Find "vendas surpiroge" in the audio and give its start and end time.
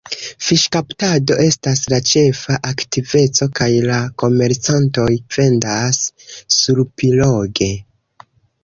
5.39-7.71